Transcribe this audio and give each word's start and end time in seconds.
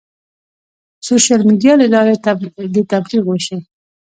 سوشیل 1.05 1.41
میډیا 1.49 1.73
له 1.81 1.87
لارې 1.93 2.13
د 2.75 2.77
تبلیغ 2.91 3.23
وشي. 3.27 3.57